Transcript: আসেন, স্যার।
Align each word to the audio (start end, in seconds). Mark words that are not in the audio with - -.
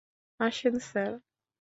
আসেন, 0.39 0.75
স্যার। 0.81 1.11